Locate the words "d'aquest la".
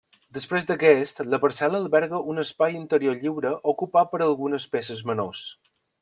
0.69-1.39